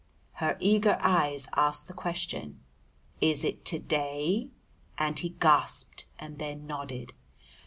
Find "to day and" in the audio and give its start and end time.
3.65-5.19